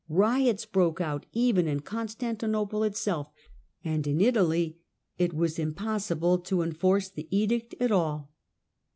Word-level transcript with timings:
Biots 0.09 0.65
broke 0.65 0.99
out 0.99 1.27
even 1.31 1.67
in 1.67 1.81
Constantinople 1.81 2.81
itself, 2.81 3.31
and 3.83 4.07
in 4.07 4.19
Italy 4.19 4.79
it 5.19 5.31
was 5.31 5.59
impossible 5.59 6.39
to 6.39 6.63
enforce 6.63 7.07
the 7.07 7.27
edict 7.29 7.75
at 7.79 7.91
all. 7.91 8.31